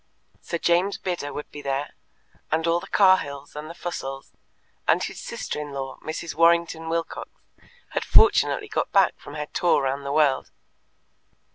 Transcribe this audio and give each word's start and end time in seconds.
Sir 0.41 0.57
James 0.57 0.97
Bidder 0.97 1.31
would 1.31 1.51
be 1.51 1.61
there, 1.61 1.93
and 2.51 2.65
all 2.65 2.79
the 2.79 2.87
Cahills 2.87 3.55
and 3.55 3.69
the 3.69 3.75
Fussells, 3.75 4.33
and 4.87 5.03
his 5.03 5.19
sister 5.21 5.59
in 5.61 5.73
law, 5.73 5.99
Mrs. 6.03 6.33
Warrington 6.33 6.89
Wilcox, 6.89 7.29
had 7.89 8.03
fortunately 8.03 8.67
got 8.67 8.91
back 8.91 9.13
from 9.19 9.35
her 9.35 9.45
tour 9.53 9.83
round 9.83 10.03
the 10.03 10.11
world. 10.11 10.49